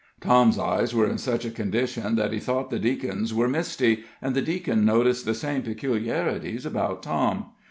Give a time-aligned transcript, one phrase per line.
[0.19, 4.33] Tom's eyes were in such a condition that he thought the deacon's were misty, and
[4.33, 7.51] the deacon noticed the same peculiarities about Tom.